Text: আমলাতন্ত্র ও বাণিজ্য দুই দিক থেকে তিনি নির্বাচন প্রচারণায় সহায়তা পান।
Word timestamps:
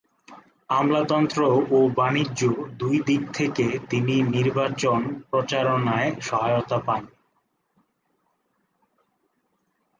আমলাতন্ত্র 0.69 1.39
ও 1.71 1.89
বাণিজ্য 1.97 2.41
দুই 2.79 2.95
দিক 3.07 3.21
থেকে 3.33 3.65
তিনি 3.89 4.15
নির্বাচন 4.35 4.99
প্রচারণায় 5.29 6.09
সহায়তা 6.21 6.79
পান। 6.87 7.03